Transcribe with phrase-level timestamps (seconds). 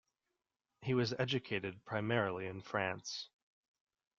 [0.81, 3.29] He was educated primarily in France.